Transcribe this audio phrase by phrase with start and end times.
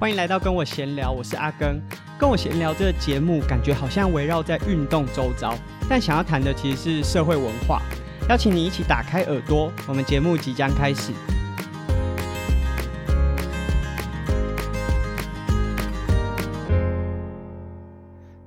[0.00, 1.82] 欢迎来到跟我闲聊，我是阿根。
[2.16, 5.52] 跟我闲聊这个节目，感觉好像围绕在运动周遭，
[5.90, 7.82] 但想要谈的其实是社会文化。
[8.28, 11.12] 邀请你一起打开耳朵，我们节目即将开始。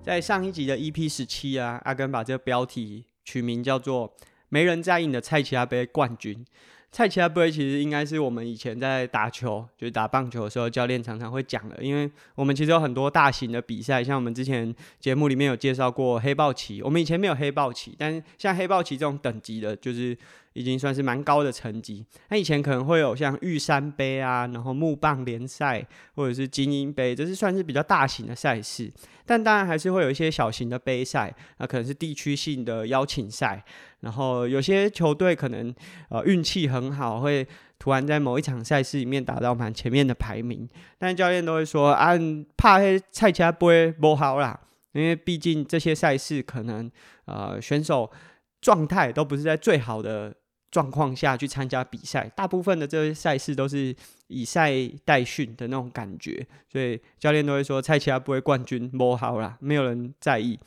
[0.02, 4.16] 在上一集的 EP 十七啊，阿根把这个标题取名叫做
[4.48, 6.46] “没人在意你的菜市仔杯冠军”。
[6.92, 11.82] 菜市仔杯其实应该是我们以前在打球，就是打棒球的时候，教练常常会讲的。
[11.82, 16.82] 因为我们其实有很多大型的比赛，像我们之前节目里面有介绍过黑豹旗。
[16.82, 20.18] 我们以前没有黑豹旗，但是像黑豹旗这种等级的，就是。
[20.54, 22.06] 已经算是蛮高的成绩。
[22.28, 25.82] 那以前可能会有像玉山杯啊，然后木棒联赛，
[26.14, 28.92] 或者是精英杯，这是算是比较大型的赛事。
[29.26, 33.64] 但当然还是会有一些小型的杯赛，那可能是地区性的邀请赛。
[34.02, 35.74] 然后有些球队可能
[36.10, 37.48] 呃运气很好，会
[37.80, 40.70] 突然在某一场赛事里面打到蛮前面的排名。
[41.00, 42.12] 但教练都会说啊，
[42.56, 44.60] 怕黑菜市仔杯不好啦，
[44.92, 46.92] 因为毕竟这些赛事可能
[47.26, 48.12] 呃选手
[48.60, 50.36] 状态都不是在最好的。
[50.72, 53.94] 状况下去参加比赛，大部分的这些赛事都是
[54.28, 54.72] 以赛
[55.04, 60.58] 代训的那种感觉，所以教练都会说菜市仔杯冠军摸好啦，没有人在意。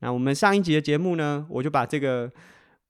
[0.00, 2.30] 那我们上一集的节目呢，我就把这个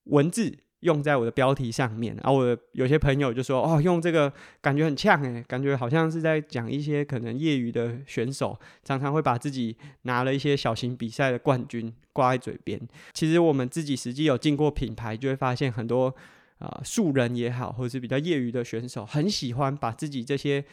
[0.05, 12.81] 文字用在我的标题上面，然后我有些朋友就说哦，用这个感觉很呛诶，感觉好像是在讲一些可能业余的选手常常会把自己拿了一些小型比赛的冠军挂在嘴边。
[13.13, 16.15] 其实我们自己实际有进过品牌，就会发现很多。
[16.59, 20.65] 啊，素人也好，或者是比较业余的选手，很喜欢把自己这些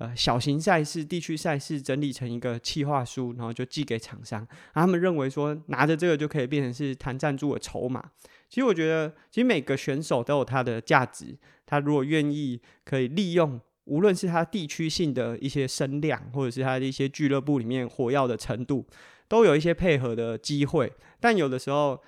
[0.00, 4.46] 呃小型赛事、地区赛事整理成一个企划书，然后就寄给厂商。
[4.72, 8.02] 他们认为说，拿着这个就可以变成是谈赞助的筹码。
[8.48, 11.36] 其实我觉得，其实每个选手都有他的价值。
[11.66, 18.86] 他如果愿意，可以利用，无论是他地区性的一些声量，或者是他的一些俱乐部里面火药的程度，
[19.28, 20.90] 都有一些配合的机会。
[21.20, 22.02] 但有的时候，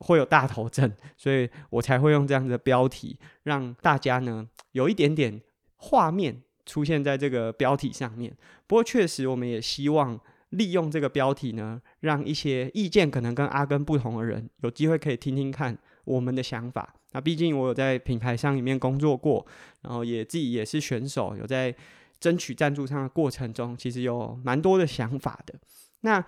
[0.00, 5.40] 会有大头症，所以我才会用这样的标题，让大家呢有一点点
[5.76, 8.30] 画面出现在这个标题上面。
[8.66, 16.94] 不过确实，我们也希望利用这个标题呢，让一些意见可能跟阿根不同的人有机会可以听听看我们的想法。
[17.12, 19.46] 那毕竟我有在品牌商里面工作过，
[19.80, 21.74] 然后也自己也是选手，有在
[22.20, 25.54] 争取赞助商的过程中，其实有蛮多的想法的。
[26.02, 26.22] 那。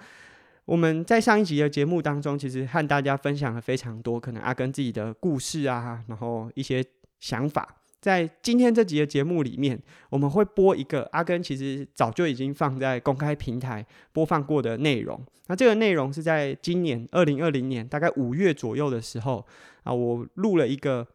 [0.68, 6.84] 我们在上一集的节目当中，其实和大家分享了非常多可能阿根自己的故事啊，然后一些
[7.20, 7.66] 想法。
[8.00, 15.20] 在今天这集的节目里面，我们会播一个阿根其实早就已经放在公开平台播放过的内容。
[15.46, 19.46] 那这个内容是在今年二零二零年大概五月左右的时候
[19.82, 21.06] 啊，我录了一个。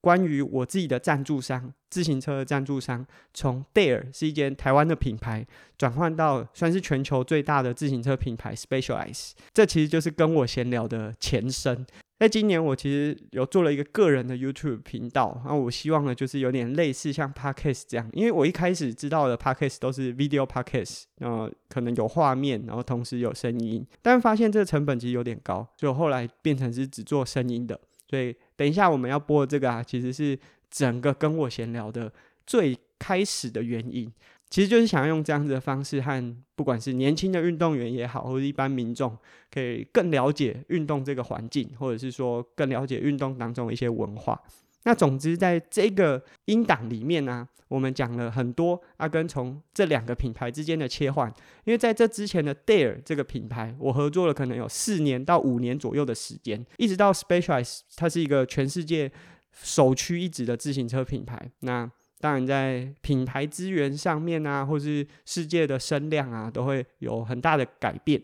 [0.00, 5.46] 关于我自己的赞助商，自行车的赞助商，从 Dare 是一间台湾的品牌，
[5.78, 11.86] 转换到算是全球最大的自行车品牌 Specialize 这其实就是跟我闲聊的前身。
[12.24, 27.78] 在今年，我其实有做了一个个人的 YouTube 频道，然后我希望呢，就是有点类似像 Podcast 这样，因为我一开始知道的 Podcast 都是 Video Podcast，然后可能有画面，然后同时有声音，但发现这个成本其实有点高，所以我后来变成是只做声音的。
[28.08, 30.38] 所以等一下我们要播的这个啊，其实是
[30.70, 32.10] 整个跟我闲聊的
[32.46, 34.10] 最开始的原因，
[34.54, 39.18] 其实就是想要用这样子的方式，和不管是年轻的运动员也好，或者一般民众，
[39.50, 44.40] 可以更了解运动这个环境，或者是说更了解运动当中的一些文化。
[44.84, 51.28] 那总之，在这个音档里面呢、我们讲了很多阿根从这两个品牌之间的切换。
[51.64, 59.10] 因为在这之前的 Dare 这个品牌，我合作了可能有四年到五年左右的时间，一直到 Specialized，它是一个全世界
[59.52, 61.50] 首屈一指的自行车品牌。
[61.58, 68.20] 那当然，在品牌资源上面啊，或是世界的声量啊，都会有很大的改变。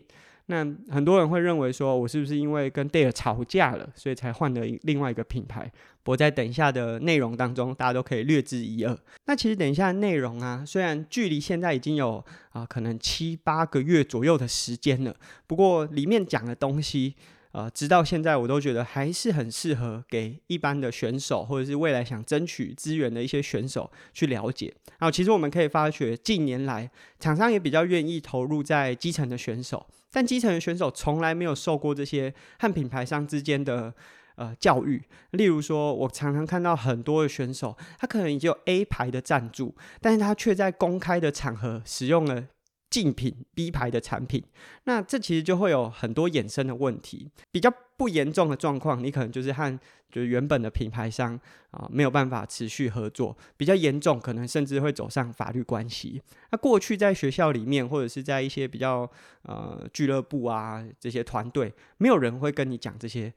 [0.47, 5.71] 那很多人会认为说，我是不是因为跟 Dare 吵架了，所以才换了另外一个品牌？
[6.05, 8.97] 我在等一下的内容当中，大家都可以略知一二。
[9.27, 15.15] 那其实等一下内容啊，虽然距离现在已经有啊、可能七八个月左右的时间了，
[15.45, 17.15] 不过里面讲的东西，
[17.51, 24.73] 呃，直到现在我都觉得还是很适合给一般的选手，或者是未来想争取资源的一些选手去了解。
[24.99, 26.89] 然后其实我们可以发觉，近年来
[27.19, 29.85] 厂商也比较愿意投入在基层的选手。
[30.13, 33.93] 但基层的选手从来没有受过这些和品牌商之间的
[34.35, 35.01] 呃教育。
[35.31, 42.45] 例如说，我常常看到很多的选手，他可能已经有 A 牌的赞助，但是他却在公开的场合使用了
[42.91, 44.43] 竞品 B 牌的产品，
[44.83, 47.31] 那这其实就会有很多衍生的问题。
[47.49, 49.79] 比较不严重的状况，你可能就是和
[50.11, 51.39] 就是原本的品牌商
[51.71, 56.21] 啊没有办法持续合作；比较严重，可能甚至会走上法律关系。
[56.51, 59.09] 那过去在学校里面，或者是在一些比较
[59.43, 63.33] 呃俱乐部啊这些团队，没有人会跟你讲这些。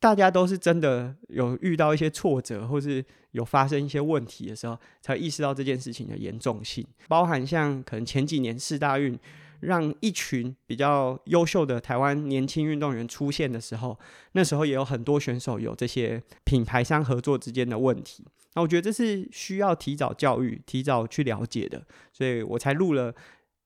[0.00, 6.86] 大家都是真的有遇到一些挫折，或是有发生一些问题的时候，才意识到这件事情的严重性。
[7.08, 9.18] 包含像可能前几年四大运，
[9.60, 13.98] 让一群比较优秀的台湾年轻运动员出现的时候，
[14.32, 18.24] 那时候也有很多选手有这些品牌商合作之间的问题。
[18.54, 23.12] 那我觉得这是需要提早教育、提早去了解的，所以我才录了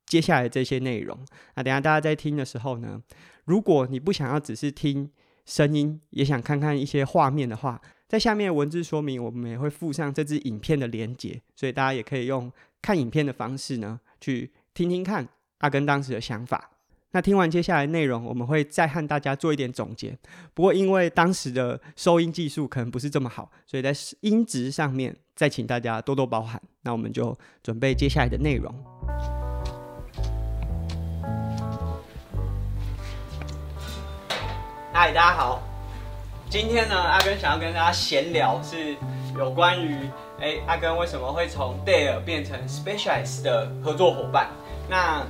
[0.06, 1.18] 接下来这些内容。
[1.56, 3.02] 那等下大家在听的时候呢，
[3.44, 5.10] 如果你不想要只是听。
[5.44, 12.50] 声音也想看看一些画面的话，在下面文字说明，我们也会附上这支影片的连结，所以大家也可以用
[12.80, 15.28] 看影片的方式呢，去听听看
[15.58, 16.70] 阿根当时的想法。
[17.14, 20.16] 那听完接下来内容，我们会再和大家做一点总结。
[20.54, 26.60] 不过因为当时的收音技术可能不是这么好，所以在音质上面再请大家多多包涵。
[26.80, 29.41] 那我们就准备接下来的内容。
[34.94, 35.62] 嗨，大家好。
[36.50, 38.94] 今天呢，阿根想要跟大家闲聊，是
[39.38, 39.96] 有关于
[40.38, 44.48] 哎、阿根为什么会从 Dare 变成 Specialize 的合作伙伴？
[44.90, 45.22] 那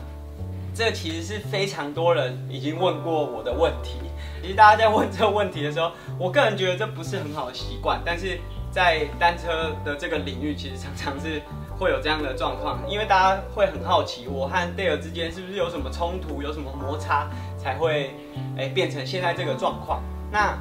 [0.74, 3.98] 这其实是非常多人已经问过我的问题。
[4.42, 8.40] 其实大家在问这个问题的时候，我个人觉得这不是很好的习惯，但是
[8.72, 11.40] 在单车的这个领域，其实常常是
[11.78, 17.28] 会有这样的状况，因为大家会很好奇，我和 Dare 之间是不是有什么冲突，有什么摩擦？
[17.62, 18.14] 才会
[18.58, 20.02] 哎、变成现在这个状况。
[20.30, 20.58] 那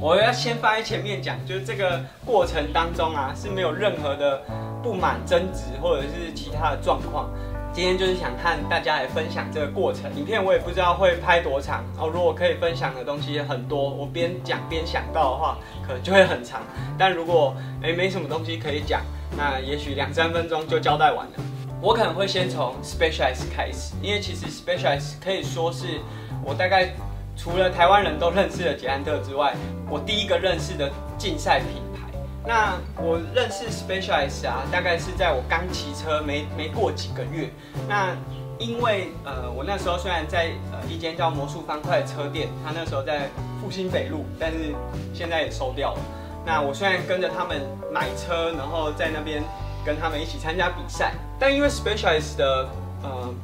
[0.00, 4.42] 我要先放在前面讲，就是这个过程当中啊是没有任何的
[4.82, 7.28] 不满、争执或者是其他的状况。
[7.70, 10.10] 今天就是想和大家来分享这个过程。
[10.16, 12.08] 影片我也不知道会拍多长哦。
[12.08, 16.62] 如果可以分享的东西很多，我边讲边想到的话，可能就会很长。
[16.96, 19.02] 但如果哎、没什么东西可以讲，
[19.36, 21.32] 那也许两三分钟就交代完了。
[21.80, 26.00] 我可能会先从 specialize 开始，因为其实 specialize 可以说是
[26.44, 26.92] 我大概
[27.36, 29.54] 除了台湾人都认识的捷安特之外，
[29.88, 32.18] 我第一个认识的竞赛品牌。
[32.44, 37.48] 那我认识 specialize 啊，大概是在我刚骑车没没过几个月。
[37.88, 38.16] 那
[38.58, 43.28] 因为呃，我那时候虽然在呃一间叫魔术方块车店，他那时候在
[43.60, 44.74] 复兴北路，但是
[45.14, 46.00] 现在也收掉了。
[46.44, 47.60] 那我虽然跟着他们
[47.92, 49.44] 买车，然后在那边。
[49.86, 52.68] 跟他们一起参加比赛，但因为 Specialized 的
[53.02, 53.34] 呃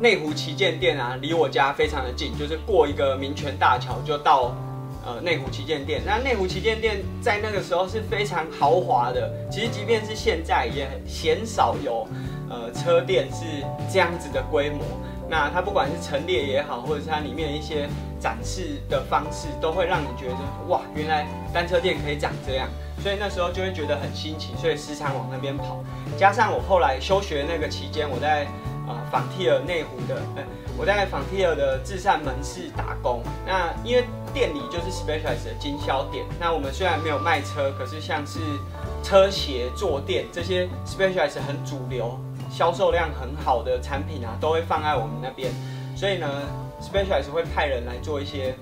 [0.00, 4.54] 内湖旗舰店啊，离我家非常的近，就是过一个民权大桥就到
[5.04, 6.02] 呃内湖旗舰店。
[6.04, 12.06] 那内湖旗舰店在那个时候是非常豪华的，其实即便是现在也鲜少有
[12.48, 13.44] 呃车店是
[13.92, 14.84] 这样子的规模。
[15.28, 17.88] 那它不管是陈列也好，或者是它里面一些
[18.20, 20.36] 展示的方式，都会让你觉得
[20.68, 22.68] 哇，原来单车店可以长这样。
[23.00, 25.82] 所以那时候就会觉得很新奇，所以时常往那边跑。
[26.16, 28.46] 加上我后来休学那个期间，我在
[28.88, 30.20] 呃仿 T 尔内湖的，
[30.76, 33.22] 我在仿 T 尔的至善门市打工。
[33.46, 34.04] 那因为
[34.34, 38.40] 店里就是 Specialized 的经销店，那我们虽然没有卖车，可是像是
[39.02, 42.18] 车鞋、坐垫这些 Specialized 很主流。
[42.50, 45.50] 销售量很好的产品啊，都会放在我们那边，
[45.96, 46.28] 所以呢
[46.82, 48.54] ，Specialized 会派人来做一些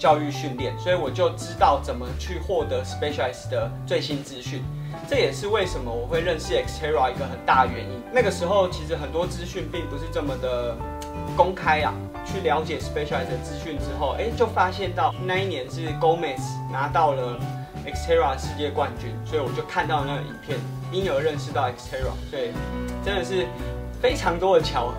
[0.00, 4.64] 教育训练，所以我就知道怎么去获得 Specialized 的最新资讯。
[5.06, 8.02] 这也是为什么我会认识 x tera 一个很大原因。
[8.10, 10.74] 那个时候其实很多资讯并不是这么的
[11.36, 11.92] 公开啊，
[12.24, 16.40] 去了解 Specialized 的资讯之后，哎，就发现到那一年是 Gomez
[16.72, 17.38] 拿到了
[17.86, 20.58] Xterra 世界冠军，所以我就看到那个影片，
[20.90, 22.52] 因而认识到 x tera 所以。
[23.02, 23.46] 真的是
[24.00, 24.94] 非常多的巧合。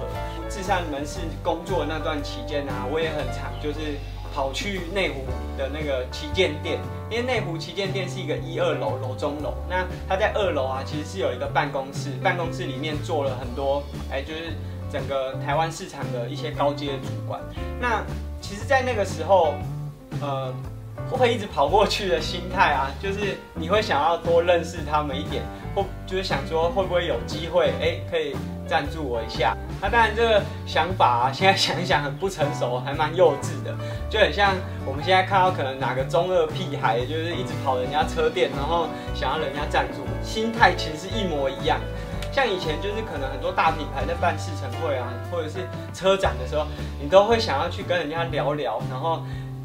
[0.49, 3.95] 至善门市工作那段期间啊，我也很常就是
[4.33, 5.25] 跑去内湖
[5.57, 9.53] 的那个旗舰店，因为内湖旗舰店是一个一二楼楼中楼。
[9.69, 14.53] 那它在二楼啊，其实是有一个办公室，办公室里面坐了很多，哎，就是
[14.91, 17.41] 整个台湾市场的一些高阶主管。
[17.79, 18.03] 那
[18.41, 19.53] 其实，在那个时候，
[20.21, 20.53] 呃，
[21.09, 25.43] 会一直跑过去的心态啊，就是你会想要多认识他们一点。
[25.73, 28.35] 或就是想说会不会有机会，哎、可以
[28.67, 29.55] 赞助我一下。
[29.81, 33.75] 那、当然这个想法啊，现在想一想很不成熟，还蛮幼稚的，
[34.09, 34.53] 就很像
[34.85, 41.79] 我们现在看到可能哪个中二屁孩，就是一直跑人家车店，然后想要人家赞助，心态其实是一模一样。
[42.31, 45.59] 像以前就是可能很多大品牌在办试乘会啊，或者是
[45.93, 46.65] 车展的时候，
[47.01, 49.23] 你都会想要去跟人家聊聊，然后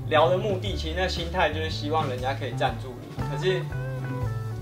[0.09, 3.63] 聊的目的其实那心态就是希望人家可以赞助你，可是。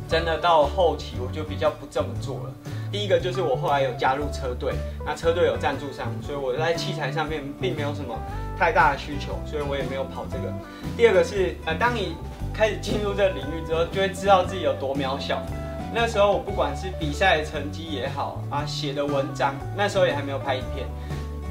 [0.09, 2.53] 真的到后期，我就比较不这么做了。
[2.93, 8.17] 第一个就是我后来有加入车队，那车队有赞助商，所以我在器材上面并没有什么
[8.57, 10.53] 太大的需求，所以我也没有跑这个。
[10.97, 12.15] 第二个是呃，当你
[12.53, 15.43] 开始进入这个领域之后，就会知道自己有多渺小。
[15.93, 20.87] 那时候我不管是比赛成绩也好啊，写的文章，那时候也还没有拍影片，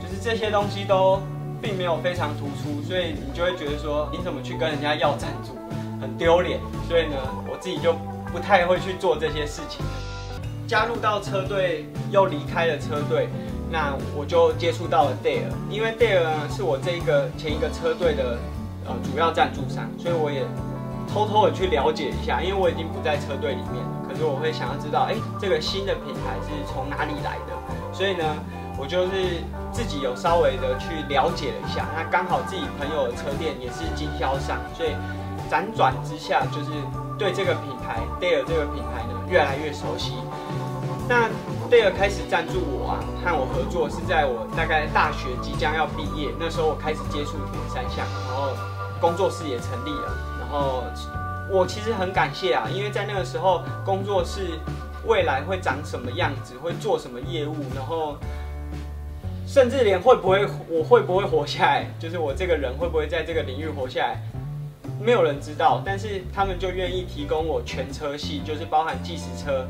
[0.02, 1.22] 就是这些东西都
[1.62, 5.58] 并没有非常突出，所以你就会觉得说，你怎么去跟人家要赞助，
[6.00, 6.60] 很丢脸。
[6.88, 7.16] 所以呢，
[7.50, 7.96] 我自己就
[8.34, 9.86] 不太会去做这些事情。
[10.68, 13.30] 加入到车队，又离开了车队，
[13.70, 18.40] 那我就接触到了 Dare，因为 Dare 呢是我这一个前一个车队的
[18.88, 20.42] 呃主要赞助商，所以我也
[21.14, 27.54] 偷偷的去了解一下，因为我已经不在车队里面，可是我会想要知道，哎、这个新的品牌是从哪里来的，
[27.94, 28.24] 所以呢，
[28.80, 34.96] 我就是自己有稍微的去了解了一下，那刚好自己朋友的车店也是经销商，所以
[35.52, 36.72] 辗转之下，就是
[37.18, 40.14] 对这个品牌 Dare 这个品牌呢越来越熟悉。
[41.08, 41.28] 那
[41.70, 48.56] Dare 开始赞助我啊，和我合作是在我大概大学即将要毕业那时候，我开始接触铁三项，然后
[49.02, 50.18] 工作室也成立了。
[50.40, 50.84] 然后
[51.52, 54.60] 我其实很感谢啊，因为在那个时候工作室
[55.06, 58.16] 未来会长什么样子，会做什么业务，然后
[59.46, 64.22] 甚至连会不会我会不会活下来，就是我这个人会不会在这个领域活下来，
[65.00, 65.82] 没有人知道。
[65.86, 69.66] 但是他们就愿意提供我全车系，就是包含计时车。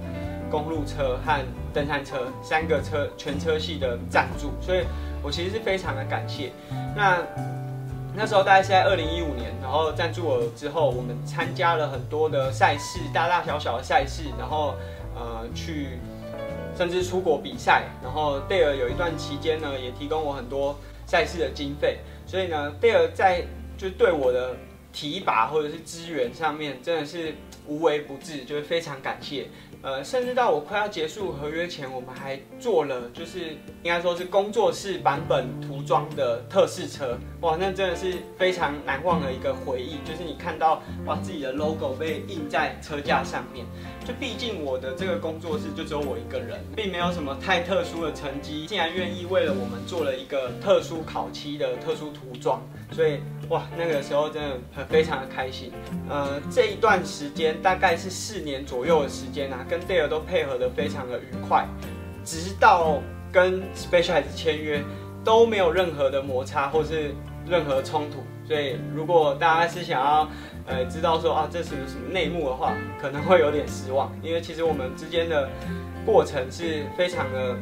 [0.52, 4.84] 公路车和登山车三个车全车系的赞助，所以
[5.24, 6.52] 我其实是非常的感谢。
[6.96, 7.24] 那
[8.14, 14.76] 那时候大概是在二零一五年，然后赞助我之后，我们参加了很多的赛事，大大小小的赛事，然后
[15.16, 15.98] 呃去
[16.78, 20.78] 甚至出国比赛，然后贝尔有一段期间呢，也提供我很多
[21.08, 23.44] 赛事的经费，所以呢贝尔在
[23.76, 24.56] 就对我的
[24.94, 27.34] 提拔或者是资源上面真的是
[27.68, 29.48] 无微不至，就是非常感谢。
[29.84, 39.98] 呃，甚至到我快要结束合约前，我们还做了，就是应该说是工作室版本涂装的特试车，哇，那真的是非常难忘的一个回忆。
[40.06, 43.66] 就是你看到哇自己的 logo 被印在车架上面，
[44.06, 55.74] 就毕竟我的这个工作室就只有我一个人，并没有什么太特殊的成绩，竟然愿意为了我们做了一个特殊烤漆的特殊涂装，所以哇，那个时候真的很非常的开心。
[56.10, 59.66] 呃，这一段时间大概是四年左右的时间啊。
[59.74, 61.68] 跟 Dare 都配合得非常的愉快，
[62.24, 63.02] 直到
[63.32, 64.84] 跟 Specialized 签约
[65.24, 67.16] 都没有任何的摩擦或是
[67.50, 68.24] 任何冲突。
[68.48, 70.30] 所以如果大家是想要
[70.68, 75.50] 呃知道说啊这是什么内幕的话，可能会有点失望，因为其实我们之间的
[76.06, 77.58] 过程是非常的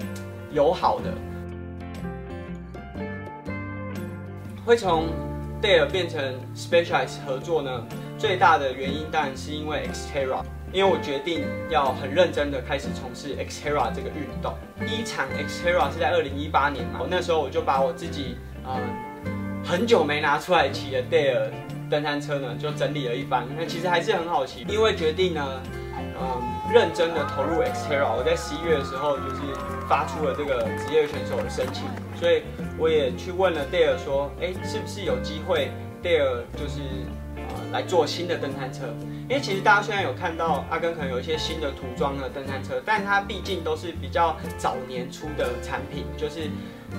[0.51, 1.13] 友好的。
[4.65, 5.05] 会从
[5.61, 7.85] Dare 变成 Specialized 合作呢，
[8.17, 10.43] 最大的原因当然是因为 Xterra。
[10.73, 14.53] 因为我决定要很认真的开始从事 Xterra 这个运动。
[14.79, 18.79] 第一场 Xterra 是在二零一八年嘛，我那时候我就把我自己呃
[19.65, 21.49] 很久没拿出来骑的 Dare
[21.89, 23.45] 登山车呢，就整理了一番。
[23.57, 24.65] 那其实还是很好骑。
[24.69, 25.61] 因为决定呢，
[25.93, 26.41] 嗯、
[26.73, 28.15] 认真的投入 Xterra。
[28.15, 29.41] 我在十一月的时候就是
[29.89, 31.83] 发出了这个职业选手的申请，
[32.15, 32.43] 所以
[32.77, 35.69] 我也去问了 Dare 说，哎，是不是有机会
[36.01, 36.79] Dare 就是。
[37.71, 38.85] 来做新的登山车，
[39.29, 46.49] 因为其实大家虽然有看到阿根可能有一些新的涂装的登山车，但它毕竟都是比较早年出的产品，就是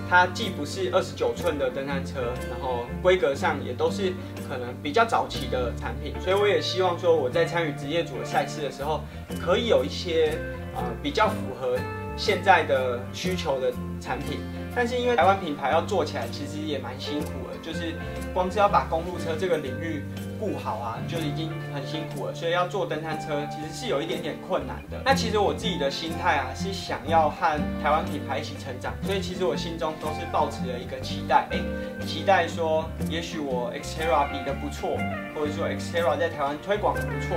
[0.08, 4.12] 它既不是二十九寸的登山车，然后规格上也都是
[4.48, 9.02] 可能比较早期的产品，所以我也希望说我在参与职业组的赛事的时候，
[9.44, 10.38] 可以有一些
[10.74, 11.76] 呃比较符合
[12.16, 14.38] 现在的需求的产品。
[14.74, 17.94] 但是因为台湾品牌要做起来，其实也蛮辛苦的，就是
[18.34, 20.02] 光是要把公路车这个领域
[20.38, 22.34] 顾好啊，就已经很辛苦了。
[22.34, 25.00] 所以要做登山车，其实是有一点点困难的。
[25.04, 34.98] 那其实我自己的心态啊，是想要和台湾品牌一起成长，所以其实我心中都是抱持了一个期待，哎、欸，期待说，也许我 Xterra 比的不错，
[35.34, 37.36] 或者说 Xterra 在台湾推广的不错。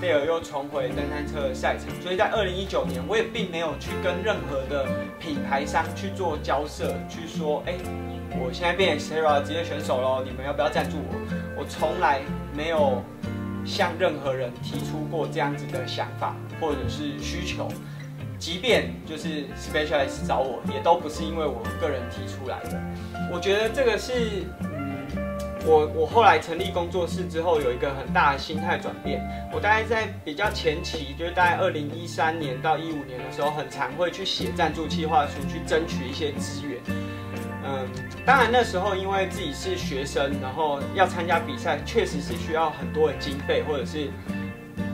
[0.00, 4.86] 贝尔又重回登山车的赛场，所以在二零一九年，我也并没有去跟任何的
[5.18, 7.74] 品牌商去做交涉，去说，哎、
[8.42, 11.14] 我现在变 Xterra 职业选手喽，你们要不要赞助我？
[11.58, 12.20] 我从来
[12.56, 13.02] 没有
[13.66, 17.68] 向任何人提出过这样子的想法或者是需求，
[18.38, 22.80] 即便就是 Specialized 找我，也都不是因为我个人提出来的。
[23.30, 25.29] 我觉得这个是嗯。
[25.66, 29.20] 我我后来成立工作室之后，有一个很大的心态转变。
[29.52, 36.80] 我大概在比较前期，就是大概二零一三年到一五年的时候，很常会去写赞助计划书，去争取一些资源。
[37.62, 37.86] 嗯，
[38.24, 44.08] 当然那时候因为自己是学生，然后要参加比赛，确实是需要很多的经费或者是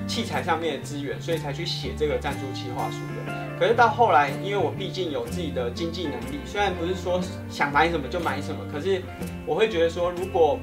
[0.08, 3.35] 器材上面的资源，所以才去写这个赞助计划书的。
[3.58, 9.02] 可是到后来，因为我毕竟有自己的经济能力，虽然不是说想买什么就买什么，可是
[9.46, 10.58] 我会觉得说，如果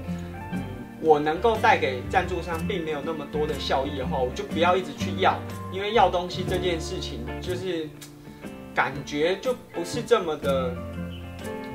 [1.02, 5.38] 我能够带给赞助商并没有那么多的效益的话，我就不要一直去要，
[5.72, 7.90] 因为要东西这件事情就是
[8.74, 10.74] 感觉就不是这么的。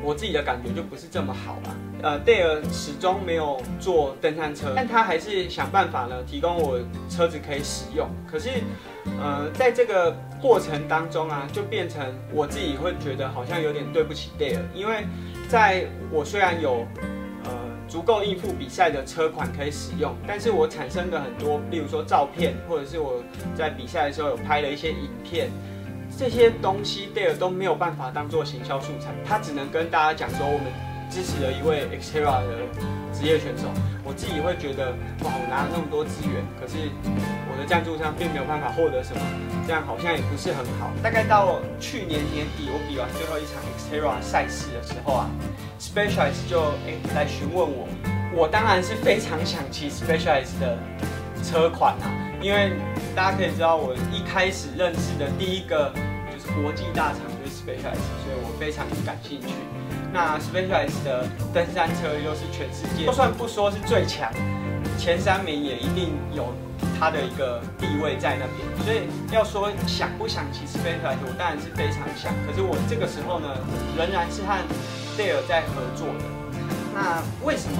[0.00, 1.74] 我自己的感觉就不是这么好吧。
[2.02, 6.78] 呃，戴尔始终没有做登山车，但他还是想办法呢，提供我
[7.10, 8.08] 车子可以使用。
[8.24, 8.48] 可是，
[9.20, 12.02] 呃，在这个过程当中啊，就变成
[12.32, 15.04] 我自己会觉得好像有点对不起 Dale，，因为
[15.48, 16.86] 在我虽然有
[17.44, 17.50] 呃
[17.88, 23.22] 足够应付比赛的车款可以使用，但是我产生的很多，例如说照片，或者是我
[23.56, 25.50] 在比赛的时候有拍了一些影片。
[26.16, 30.66] 这些东西 Dale 都没有办法当做行销素材，他只能跟大家讲说我们
[31.10, 32.64] 支持了一位 Xterra 的
[33.12, 33.68] 职业选手。
[34.04, 34.92] 我自己会觉得，
[35.24, 36.88] 哇，我拿了那么多资源，可是
[37.50, 39.20] 我的赞助商并没有办法获得什么，
[39.66, 40.90] 这样好像也不是很好。
[41.02, 45.28] 大概到去年年底，我比完最后一场 Xterra 赛事的时候啊
[45.78, 47.86] ，Specialized 就哎来询问我，
[48.34, 50.78] 我当然是非常想骑 Specialized 的
[51.44, 52.08] 车款啊，
[52.40, 52.72] 因为
[53.14, 55.92] 大家可以知道，我一开始认识的第一个
[56.32, 56.48] 就是。
[56.62, 59.48] 国际大厂就是 Specialized，所以我非常感兴趣。
[60.12, 64.32] 那 Specialized 的登山车又是全世界，就算不说是最强，
[64.98, 66.54] 前三名也一定有
[66.98, 68.84] 它的一个地位在那边。
[68.84, 72.32] 所以要说想不想骑 Specialized，我当然是非常想。
[72.46, 73.48] 可是我这个时候呢，
[73.96, 74.56] 仍然是和
[75.16, 76.24] 戴尔在合作的。
[76.94, 77.78] 那为什么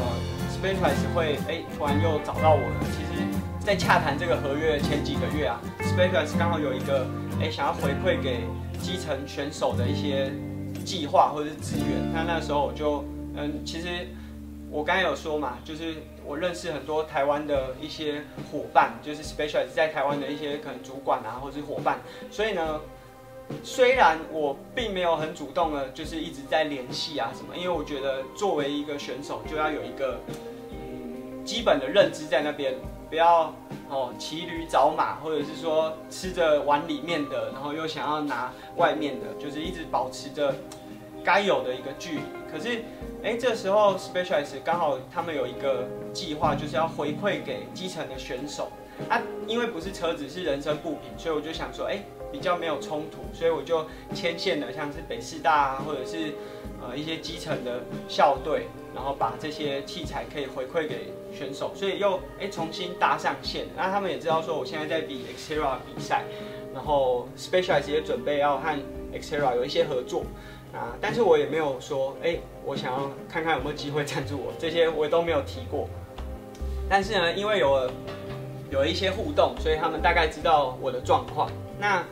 [0.53, 2.81] Specialized 会哎突然又找到我呢？
[2.93, 3.23] 其实，
[3.61, 7.07] 在洽谈这个合约前几个月啊，Specialized 刚好有一个。
[7.41, 8.41] 哎，想要回馈给
[8.83, 10.33] 基层选手的一些
[10.89, 13.05] 计划或者是资源，那那时候我就，
[13.37, 14.09] 嗯，其实
[14.71, 22.81] 我刚才有说嘛，就是我认识很多台湾的一些伙伴，就是 specialize 在台湾的一些可能主管啊，或者是伙伴，所以呢，
[23.63, 30.19] 虽然我并没有很主动的，就是一直在联系啊什么，因为我觉得作为一个选手，就要有一个
[31.45, 32.73] 基本的认知在那边。
[33.09, 33.53] 不要
[33.89, 40.55] 哦，骑驴找马，或者是说吃着碗里面的，然后又想要拿外面的，就是一直保持着
[41.25, 42.23] 该有的一个距离。
[42.53, 42.83] 可是，
[43.23, 48.71] 哎，这时候 specialize 刚好他们有一个计划，就是要回馈给基层的选手。
[49.09, 56.33] 啊，因为不是车子，是人身物品，所以我就想说，哎，比较没有冲突，所以我就牵线了，像是北师大啊，或者是
[56.83, 58.67] 呃一些基层的校队。
[58.95, 63.67] 然后把这些器材可以回馈给选手，所以又哎重新搭上线。
[63.77, 66.25] 那他们也知道说我现在在比 Xterra 比赛，
[66.75, 68.77] 然后 Specialized 也准备要和
[69.13, 70.25] Xterra 有一些合作
[70.73, 75.89] 啊，但是我也没有说哎，我想要看看有没有机会赞助我，这些我都没有提过。
[76.89, 77.93] 但是呢，因为有了
[78.71, 81.51] 有一些互动，所以他们大概知道我的状况。
[81.79, 82.05] 那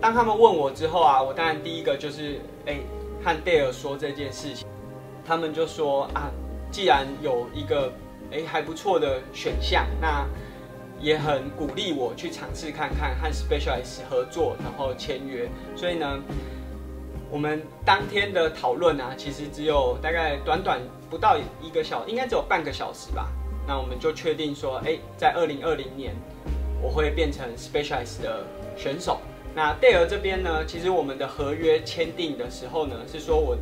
[0.00, 2.78] 当他们问我之后啊，我当然第一个就是哎
[3.22, 4.66] 和戴尔说这件事情。
[5.24, 6.30] 他们就说啊，
[6.70, 7.92] 既然有一个
[8.30, 10.26] 诶还不错的选项，那
[11.00, 15.48] 也很鼓励我去尝试看看和 Specialized 合作，然后签约。
[15.76, 16.18] 所以呢，
[17.30, 23.30] 我们当天的讨论啊，其实只有大概短短不到一个小，应该只有半个小时吧。
[23.70, 26.12] 那我们就确定说，诶，在二零二零年
[26.82, 28.44] 我会变成 Specialized 的
[28.76, 29.20] 选手。
[29.54, 33.56] 那戴尔这边呢，其实我们的合约签订的时候呢，是说我。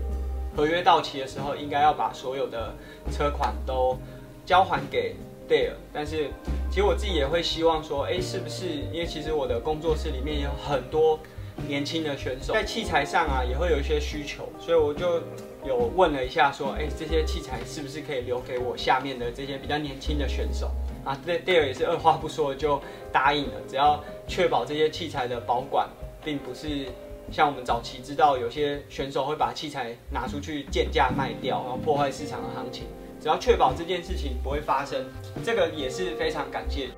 [0.57, 2.75] 合约到期的时候，应该要把所有的
[3.13, 3.97] 车款都
[4.45, 5.15] 交还给
[5.49, 5.77] 戴尔。
[5.93, 6.31] 但是，
[6.69, 8.67] 其实我自己也会希望说，哎，是不是？
[8.91, 11.21] 因为其实我的工作室里面有很多
[11.69, 15.23] 年轻的选手，在器材上啊也会有一些需求，所以我就
[15.65, 20.71] 有问了一下，说，哎，这些器材是不是可以留给我下面的这些比较年轻的选手？
[21.05, 22.81] 啊，戴戴尔也是二话不说就
[23.13, 25.89] 答应了，只要确保这些器材的保管，
[26.25, 26.87] 并不是。
[27.31, 32.87] 像我们早期知道，有些选手会把器材拿出去贱价卖掉，然后破坏市场的行情。
[33.21, 35.05] 只要确保这件事情不会发生，
[35.45, 36.89] 这个也是非常感谢。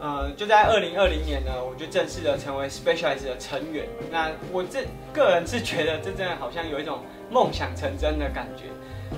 [0.00, 3.86] 呃，就在二零二零年呢，我就正式的成为 Specialized 的成员。
[4.10, 6.98] 那我这个人是觉得，这真的好像有一种
[7.30, 8.64] 梦想成真的感觉，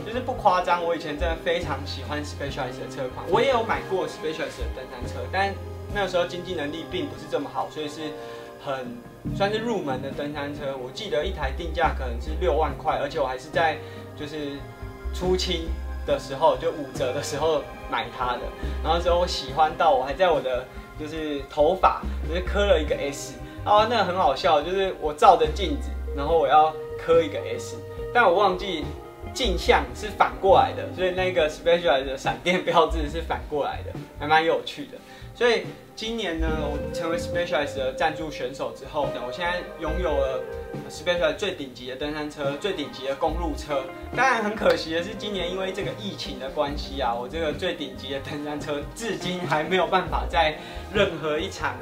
[0.07, 0.85] 就是不夸张。
[0.85, 5.55] 我以前真的非常喜欢 Specialized 的车款，我也有买过 Specialized 的登山车，但
[5.95, 8.01] 那时候经济能力并不是这么好，所以是
[8.65, 8.97] 很。
[9.37, 13.77] 算是入门的登山车，我记得一台定价可能是六万块，而且我还是在
[14.17, 14.53] 就是
[15.13, 15.69] 出清
[16.07, 18.41] 的时候，就五折的时候买它的。
[18.83, 20.65] 然后之后我喜欢到我还在我的
[20.99, 27.77] 就是头发就是刻了一个 S，啊，那个很好笑，就是我照着镜子，然后我要刻一个 S，
[28.21, 28.85] 但我忘记
[29.33, 34.99] 镜像是反过来的，所以那个 Specialized 的闪电 标志是反过来的，还蛮有趣的。
[35.37, 40.43] 所以今年呢，我成为 Specialized 的赞助选手之后呢，我现在拥有了
[40.91, 43.85] Specialized 最顶级的登山车、最顶级的公路车。
[44.17, 50.59] 当然很可惜的是，今年因为这个疫情的关系啊，我这个最顶级的登山车至今还没有办法在
[50.93, 51.77] 任何一场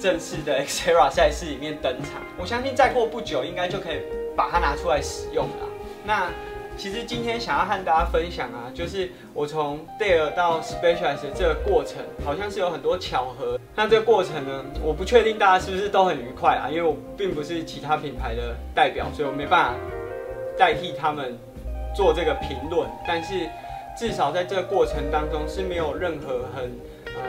[0.00, 2.20] 正式的 x e r a 赛事里面登场。
[2.36, 4.00] 我相信再过不久，应该就可以
[4.36, 5.75] 把它拿出来使用了。
[6.06, 6.30] 那
[6.76, 13.58] 其实今天想要和大家分享啊，就是我从 Dare 到 Specialize 这个过程，好像是有很多巧合。
[13.74, 19.74] 那这个过程呢，我不确定大家是不是都很愉快啊，因为我并不是其他品牌的代表，所以我没办法
[20.56, 21.36] 代替他们
[21.94, 22.86] 做这个评论。
[23.08, 23.48] 但是
[23.98, 26.70] 至少在这个过程当中是没有任何很
[27.06, 27.22] 呃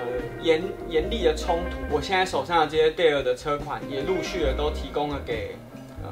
[0.44, 1.96] 严严厉的冲突。
[1.96, 5.56] 我现在手上的这些 Dare 的车款，也陆续的都提供了给
[6.04, 6.10] 呃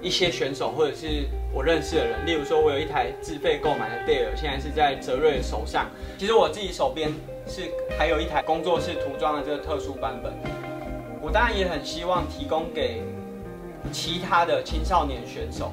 [0.00, 1.26] 一些选手或者是。
[1.52, 5.90] 我认识的人，例如说，我有一台自费购买的贝尔现在是在泽瑞手上。
[6.16, 7.12] 其实我自己手边
[7.46, 7.62] 是
[7.98, 10.32] 还有一台工作室涂装的这个特殊版本。
[11.20, 13.02] 我当然也很希望提供给
[13.90, 15.72] 其他的青少年选手。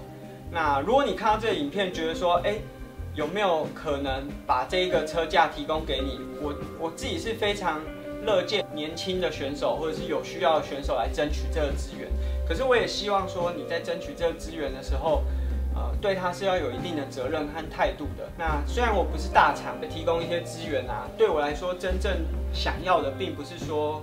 [0.49, 2.55] 那如果你看到这个影片，觉得说，哎，
[3.13, 6.19] 有没有可能把这一个车架提供给你？
[6.41, 7.79] 我我自己是非常
[8.25, 12.09] 乐见年轻的选手或者是有需要的选手来争取这个资源。
[12.47, 15.21] 可是我也希望说，你在争取这个资源的时候。
[15.77, 18.27] 呃，对他是要有一定的责任和态度的。
[18.35, 22.11] 那虽然我不是大厂，提供一些资源啊，对我来说，真正
[22.51, 24.01] 想要的并不是说，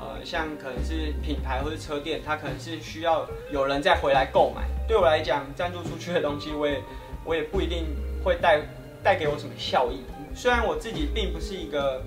[0.00, 4.62] 呃，像可能是品牌或者车店，它可能是需要有人再回来购买。
[4.88, 6.82] 对我来讲，赞助出去的东西，我也
[7.24, 7.86] 我也不一定
[8.24, 8.60] 会带
[9.00, 10.02] 带给我什么效益。
[10.34, 12.02] 虽然我自己并不是一个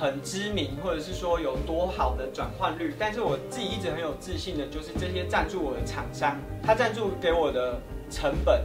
[0.00, 7.80] 很知名，或者是说有多好的转换率，但是我自己一直很有自信的，就是这些赞助我的厂商，他赞助给我的。
[8.12, 8.62] 成本，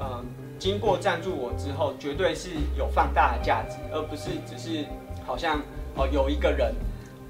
[0.00, 0.24] 嗯，
[0.58, 4.84] 经过赞助我之后，绝对是有放大的价值，而不是只是
[5.26, 5.60] 好像
[5.96, 6.72] 哦有一个人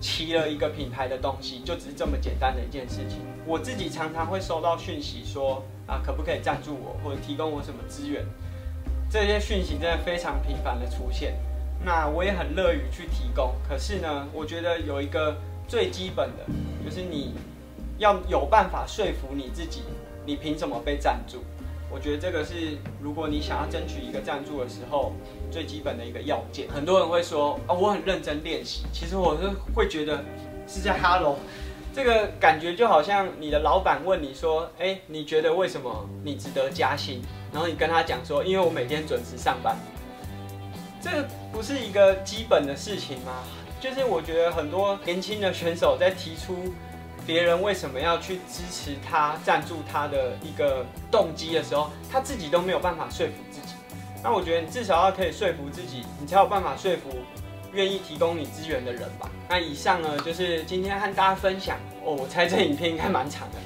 [0.01, 3.21] 骑了一个品牌的东西，就只是这么简单的一件事情。
[3.47, 8.25] 我自己常常会收到讯息说啊，可不可以赞助我，或者提供我什么资源？
[9.11, 11.35] 这些讯息真的非常频繁的出现，
[11.85, 13.55] 那我也很乐于去提供。
[13.69, 15.37] 可是呢，我觉得有一个
[15.69, 16.45] 最基本的，
[16.85, 17.35] 就是你
[17.99, 19.83] 要有办法说服你自己，
[20.25, 21.39] 你凭什么被赞助？
[21.91, 25.13] 我觉得这个是，如果你想要争取一个赞助的时候，
[25.51, 26.67] 最基本的一个要件。
[26.69, 28.85] 很多人会说啊，我很认真练习。
[28.93, 30.25] 其实我是会觉得
[30.67, 31.37] 是在 Hello，
[31.95, 37.23] 这个感觉就好像你的老板问你说，哎，你觉得为什么你值得加薪？
[37.53, 39.77] 然后你跟他讲说，因为我每天准时上班。
[41.01, 43.45] 这个不是一个基本的事情吗？
[43.79, 46.75] 就是我觉得很多年轻的选手在提出。
[47.27, 53.75] 别人为什么要去支持他、赞助他的一个动机的时候，他自己都没有办法说服自己。
[54.23, 57.17] 那我觉得你至少要可以说服自己，你才有办法说服
[57.73, 59.31] 愿意提供你资源的人吧。
[59.49, 62.15] 那以上呢，就是今天和大家分享哦。
[62.15, 63.59] 我猜这影片应该蛮长的。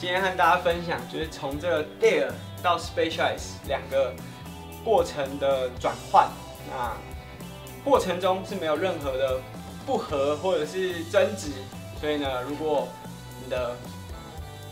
[0.00, 4.14] 今天和大家分享就是从这个 Dare 到 Specialized 两个
[4.82, 6.28] 过程的转换。
[6.68, 6.96] 那
[7.84, 9.40] 过程中是没有任何的
[9.84, 11.52] 不和或者是争执。
[12.00, 12.88] 所以呢，如果
[13.44, 13.76] 你的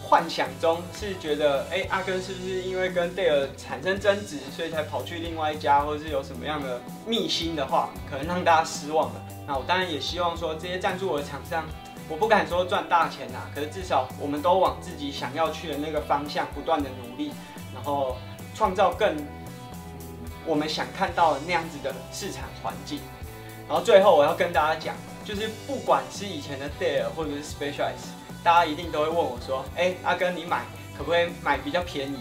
[0.02, 9.22] 幻想中是觉得，哎，阿根是不是因为跟 Dare 产生争执，所以才跑去另外一家，或者是有什么样的秘辛的话，可能让大家失望了。
[9.46, 11.66] 那我当然也希望说，这些赞助我的厂商，
[12.08, 17.32] 我不敢说赚大钱呐，可是至少我们都往自己想要去的那个方向不断的努力，
[17.74, 18.16] 然后
[18.54, 19.14] 创造更
[20.46, 23.00] 我们想看到的那样子的市场环境。
[23.68, 24.96] 然后最后我要跟大家讲。
[25.28, 28.08] 就是不管是以前的 Dare 或者是 Specialized，
[28.42, 30.64] 大家一定都会问我说：“哎，阿根，你买
[30.96, 32.16] 可不可以买比较便宜？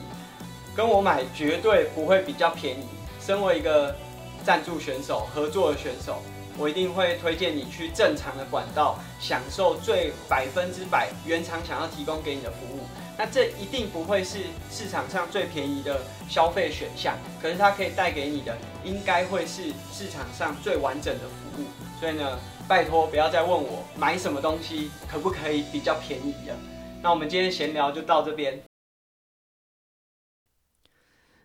[0.76, 2.84] 跟我买绝对不会比较便宜。
[3.22, 3.96] 身为一个
[4.43, 6.22] 赞助选手、合作的选手，
[6.58, 12.82] 我一定会推荐你去正常的管道，享受最百分之百原厂想要提供给你的服务。
[13.17, 14.39] 那这一定不会是
[14.70, 21.65] 市场上最便宜的消费选项，可是它可以带给你的，应该会是市场上最完整的服务。
[22.00, 26.56] 所以呢。”拜托，不要再问我买什么东西可不可以比较便宜了。
[27.02, 28.62] 那我们今天闲聊就到这边。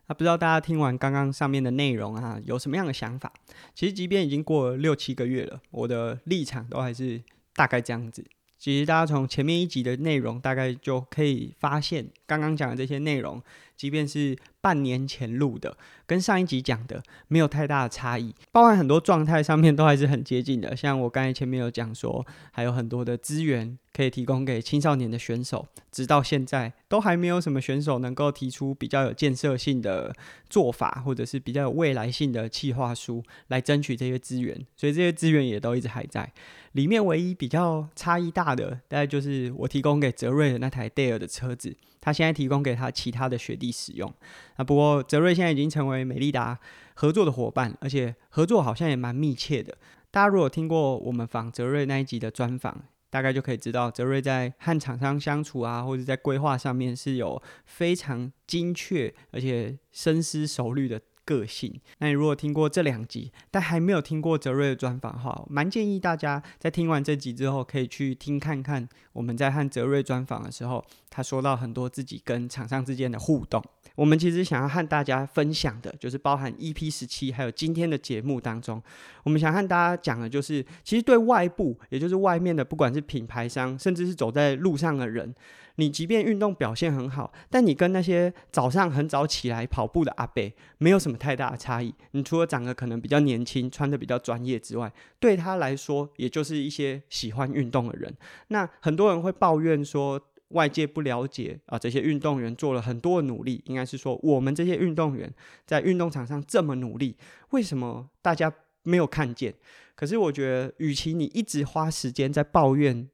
[0.08, 3.32] 那不知道大家听完刚刚上面的内容啊，有什么样的想法？
[3.74, 7.22] 其实，即便已经过了六七个月了，我的立场都还是
[7.54, 8.24] 大概这样子。
[8.58, 13.42] 其实，大家从前面一集的内容大概就可以发现，刚刚刚讲的这些内容，
[13.82, 20.76] 即便是半年前录的，跟上一集讲的没有太大的差异，包含很多状态上面都还是很接近的。
[20.76, 30.14] 像我刚才前面有讲说，还有很多的资源可以提供给青少年的选手，直到现在都还没有什么选手能够提出比较有建设性的
[30.48, 36.32] 做法，或者是比较有未来性的企划书来争取这些资源，所以这些资源也都一直还在。
[36.70, 44.12] 里面唯一比较差异大的，大概就是我提供给泽瑞的那台戴尔的车子，他现在提供给他其他的学弟使用。
[44.58, 46.58] 那不过泽瑞现在已经成为美利达
[46.92, 49.74] 合作的伙伴，而且合作好像也蛮密切的。
[50.10, 61.00] 大家如果听过我们访泽瑞那一集的专访，大概就可以知道泽瑞在和厂商相处啊，或者在规划上面是有非常精确而且深思熟虑的。
[61.24, 61.80] 个性。
[61.98, 73.62] 那你如果听过这两集，但还没有听过泽瑞的专访的话，蛮建议大家在听完这集之后，可以去听看看我们在和泽瑞专访的时候，他说到很多自己跟厂商之间的互动。
[73.94, 78.82] 我们其实想要和大家分享的，就是包含 EP 十七，还有今天的节目当中，
[79.22, 85.34] 我们想和大家讲的，就是其实对外部，也就是外面的，不管是品牌商，甚至是走在路上的人。
[85.76, 90.42] 你即便运动表现很好，但你跟那些早上很早起来跑步的阿伯
[90.78, 91.94] 没有什么太大的差异。
[92.10, 98.14] 你除了长得可能比较年轻，穿得比较专业之外，对他来说，也就是一些喜欢运动的人。
[98.48, 103.62] 那很多人会抱怨说，外界不了解啊，这些运动员做了很多的努力。
[103.66, 105.32] 应该是说，我们这些运动员
[105.64, 107.16] 在运动场上这么努力，
[107.50, 109.54] 为什么大家没有看见？
[109.94, 113.08] 可是我觉得，与其你一直花时间在抱怨。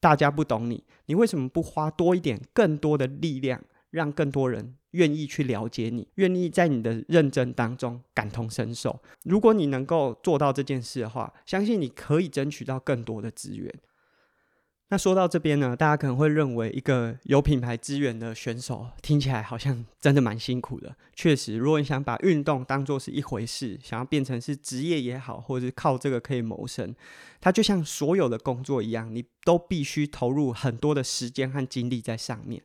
[0.00, 9.00] 大家不懂你，你为什么不花多一点、更多的力量，让更多人愿意去了解你，愿意在你的认真当中感同身受？
[9.24, 13.72] 如果你能够做到这件事的话，相信你可以争取到更多的资源。
[14.88, 20.94] 那说到这边呢，大家可能会认为一个有品牌资源的选手听起来好像真的蛮辛苦的。
[21.12, 26.94] 确实，如果你想把运动当做是一回事，想要变成是职业也好，或者是靠这个可以谋生，
[27.40, 32.62] 它就像所有的工作一样，你都必须投入很多的时间和精力在上面。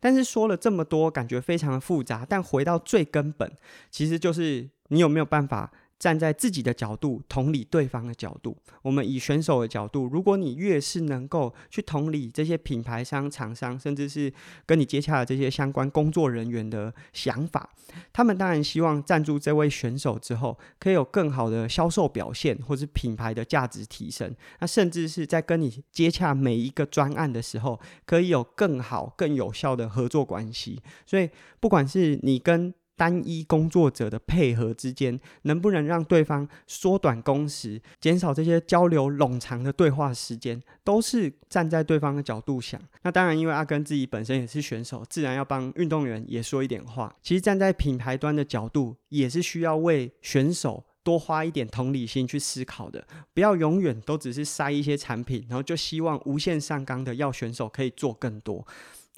[0.00, 3.52] 但是说了这么多，感觉非常的复杂，但回到最根本，
[3.92, 14.32] 其实就是你有没有办法站在自己的角度同理对方的角度，我们以选手的角度，如果你越是能够去同理这些品牌商、厂商，甚至是
[14.64, 17.68] 跟你接洽的这些相关工作人员的想法，
[18.14, 24.34] 他们当然希望赞助这位选手之后，可以有更好的销售表现，或是品牌的价值提升。
[24.60, 30.80] 那甚至是在跟你接洽每一个专案的时候，可以有更好、更有效的合作关系。
[31.04, 31.28] 所以，
[31.60, 42.78] 不管是你跟单一工作者的配合之间，能不能让对方缩短工时，减少这些交流冗长的对话时间，都是站在对方的角度想。
[43.00, 47.16] 那当然，因为阿根自己本身也是选手，自然要帮运动员也说一点话。
[47.22, 58.66] 其实站在品牌端的角度，也是需要为选手多花一点同理心去思考的，不要永远都只是塞一些产品，然后就希望无限上纲的要选手可以做更多。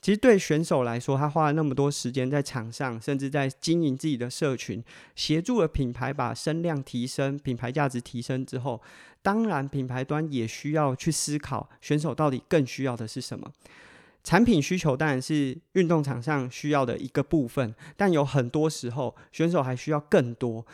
[0.02, 4.82] 其实对选手来说，他花了那么多时间在场上，甚至在经营自己的社群，
[5.14, 8.82] 协助了品牌把声量提升、品牌价值提升之后，
[9.22, 13.48] 当然品牌端也需要去思考选手到底更需要的是什么。
[14.24, 20.66] 产品需求当然是运动场上需要的一个部分，但有很多时候选手还需要更多。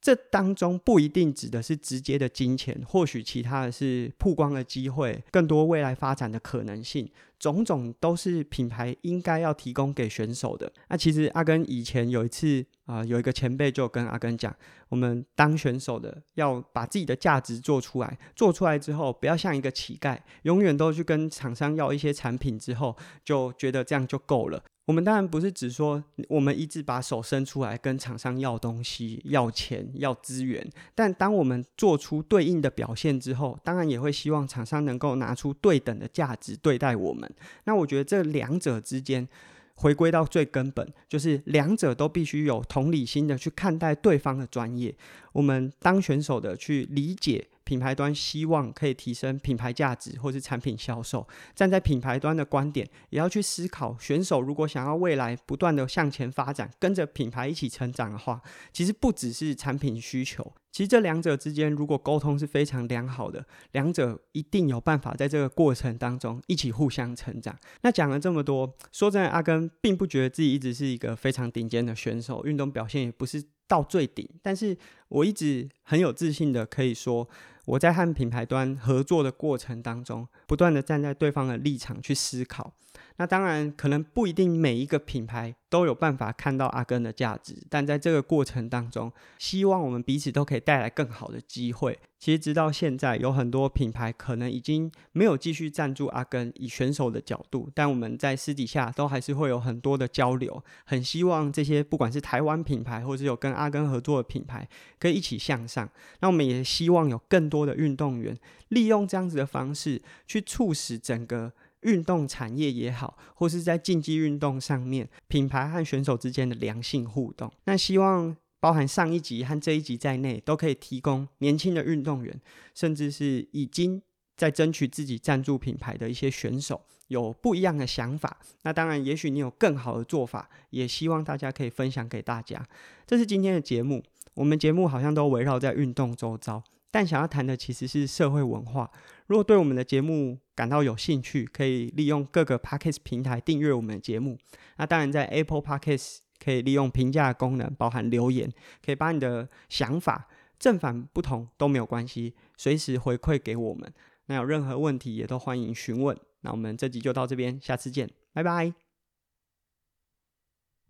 [0.00, 7.10] 这当中不一定指的是直接的金钱，或许其他的是曝光的机会，更多未来发展的可能性。
[7.38, 10.72] 种种都是品牌应该要提供给选手的。
[10.88, 14.54] 那其实阿根以前有一次啊、有一个前辈就跟阿根讲，
[14.88, 24.62] 我们当选手的要把自己的价值做出来，做出来之后不要像一个乞丐，永远都去跟厂商要一些产品之后，就觉得这样就够了。
[24.88, 37.30] 我们当然不是只说我们一直把手伸出来跟厂商要东西、要钱、要资源，但当我们做出对应的表现之后，当然也会希望厂商能够拿出对等的价值对待我们。
[37.64, 39.28] 那我觉得这两者之间，
[39.74, 44.96] 回归到最根本，就是两者都必须有同理心的去看待对方的专业。
[45.32, 47.46] 我们当选手的去理解。
[47.68, 58.40] 品牌端希望可以提升品牌价值或是产品销售，站在品牌端的观点，也要去思考选手如果想要未来不断的向前发展，跟着品牌一起成长的话，
[58.72, 67.54] 其实不只是产品需求，其实这两者之间如果沟通是非常良好的，两者一定有办法在这个过程当中一起互相成长。
[67.82, 74.74] 那讲了这么多，说真的，阿根并不觉得自己一直是一个非常顶尖的选手，运动表现也不是到最顶，但是
[75.08, 77.28] 我一直很有自信的可以说。
[77.68, 82.72] 我在和品牌端合作的过程当中，不断的站在对方的立场去思考，
[83.16, 91.98] 那当然，可能不一定每一个品牌都有办法看到阿根的价值，但在这个过程当中，希望我们彼此都可以带来更好的机会。
[92.18, 100.62] 其实直到现在，有很多品牌可能已经没有继续赞助阿根，以选手的角度，但我们在私底下都还是会有很多的交流。
[100.84, 105.88] 很希望这些不管是台湾品牌，或是有跟阿根合作的品牌，可以一起向上。
[106.20, 108.36] 那我们也希望有更多的运动员
[108.70, 117.50] 利用这样子的方式，去促使整个运动产业也好，或是在竞技运动上面，品牌和选手之间的良性互动。
[117.64, 118.36] 那希望。
[118.60, 122.40] 包含上一集和这一集在内，都可以提供年轻的运动员，
[122.74, 124.02] 甚至是已经
[124.36, 128.36] 在争取自己赞助品牌的一些选手，有不一样的想法。
[128.62, 132.60] 那当然，也许你有更好的做法，也希望大家可以分享给大家。
[133.06, 134.02] 这是今天的节目，
[134.34, 136.60] 我们节目好像都围绕在运动周遭，
[136.90, 138.90] 但想要谈的其实是社会文化。
[139.28, 144.36] 如果对我们的节目感到有兴趣，可以利用各个 Podcast 平台订阅我们的节目。
[144.78, 146.18] 那当然，在 Apple Podcast。
[146.40, 148.48] 可以利用评价功能，包含留言，
[148.86, 153.92] 可以把你的想法正反不同都没有关系，随时回馈给我们。
[154.26, 156.16] 那有任何问题也都欢迎询问。
[156.42, 158.87] 那我们这集就到这边，下次见，拜拜。